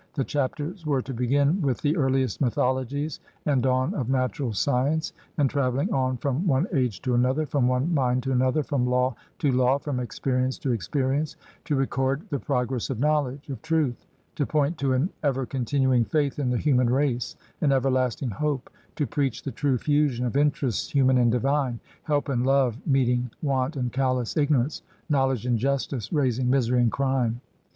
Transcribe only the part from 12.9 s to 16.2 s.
knowledge, of truth; to point to an ever continuing